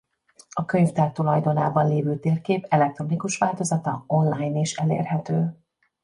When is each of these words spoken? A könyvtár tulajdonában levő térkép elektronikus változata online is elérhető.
A 0.49 0.65
könyvtár 0.65 1.11
tulajdonában 1.11 1.87
levő 1.87 2.19
térkép 2.19 2.65
elektronikus 2.69 3.37
változata 3.37 4.03
online 4.07 4.59
is 4.59 4.75
elérhető. 4.75 5.57